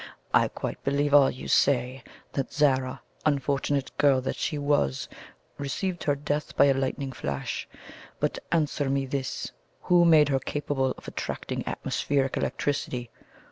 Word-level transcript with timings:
I 0.33 0.47
quite 0.47 0.83
believe 0.83 1.13
all 1.13 1.29
you 1.29 1.47
say, 1.47 2.03
that 2.33 2.51
Zara, 2.51 3.03
unfortunate 3.23 3.95
girl 3.99 4.19
that 4.21 4.35
she 4.35 4.57
was, 4.57 5.07
received 5.59 6.05
her 6.05 6.15
death 6.15 6.55
by 6.57 6.65
a 6.65 6.73
lightning 6.73 7.11
flash. 7.11 7.67
But 8.19 8.39
answer 8.51 8.89
me 8.89 9.05
this: 9.05 9.51
Who 9.81 10.03
made 10.05 10.29
her 10.29 10.39
capable 10.39 10.95
of 10.97 11.07
attracting 11.07 11.67
atmospheric 11.67 12.35
electricity? 12.35 13.11